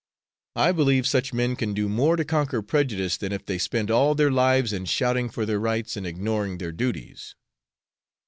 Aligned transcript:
I 0.55 0.71
believe 0.71 1.05
such 1.05 1.31
men 1.31 1.55
can 1.55 1.75
do 1.75 1.87
more 1.87 2.15
to 2.15 2.25
conquer 2.25 2.63
prejudice 2.63 3.17
than 3.17 3.31
if 3.31 3.45
they 3.45 3.59
spent 3.59 3.91
all 3.91 4.15
their 4.15 4.31
lives 4.31 4.73
in 4.73 4.85
shouting 4.85 5.29
for 5.29 5.45
their 5.45 5.59
rights 5.59 5.95
and 5.95 6.07
ignoring 6.07 6.57
their 6.57 6.71
duties. 6.71 7.35